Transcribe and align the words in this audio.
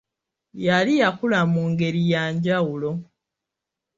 Yali 0.65 0.93
yakula 1.01 1.39
mu 1.53 1.63
ngeri 1.71 2.03
ya 2.11 2.23
njawulo. 2.35 2.91